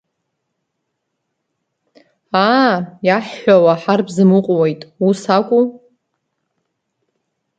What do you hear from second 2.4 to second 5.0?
Аа, иаҳҳәауа ҳарбзамыҟәуеит,